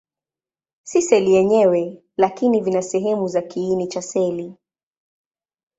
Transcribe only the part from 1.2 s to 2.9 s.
yenyewe, lakini vina